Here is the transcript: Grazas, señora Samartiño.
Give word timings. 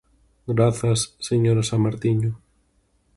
Grazas, 0.55 0.99
señora 1.29 1.63
Samartiño. 1.69 2.31